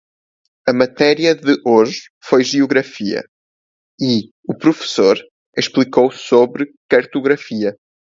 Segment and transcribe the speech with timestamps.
[0.67, 3.23] A matéria de hoje foi geografia
[4.01, 5.15] e o professor
[5.55, 7.77] explicou sobre cartografia.